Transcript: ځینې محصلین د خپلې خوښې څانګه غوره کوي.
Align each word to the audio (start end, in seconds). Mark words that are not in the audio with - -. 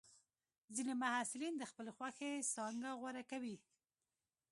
ځینې 0.75 0.93
محصلین 1.03 1.53
د 1.57 1.63
خپلې 1.71 1.91
خوښې 1.97 2.31
څانګه 2.53 2.89
غوره 2.99 3.23
کوي. 3.31 3.55